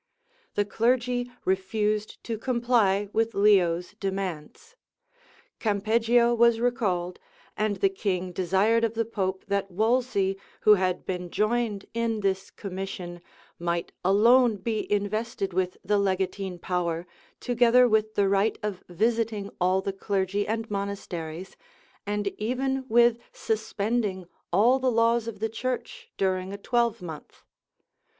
[0.55, 4.75] The clergy refused to comply with Leo's demands:
[5.59, 7.19] Campeggio was recalled;
[7.55, 12.49] and the king desired of the pope that Wolsey, who had been joined in this
[12.49, 13.21] commission,
[13.59, 17.05] might alone be invested with the legatine power,
[17.39, 21.55] together with the right of visiting all the clergy and monasteries,
[22.07, 27.43] and even with suspending all the laws of the church during a twelvemonth.